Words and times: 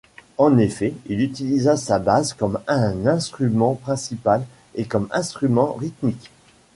En 0.39 0.57
effet, 0.57 0.95
il 1.05 1.21
utilisa 1.21 1.77
sa 1.77 1.99
basse 1.99 2.33
comme 2.33 2.59
un 2.65 3.05
instrument 3.05 3.75
principal 3.75 4.43
et 4.73 4.85
comme 4.85 5.07
instrument 5.11 5.73
rythmique. 5.73 6.31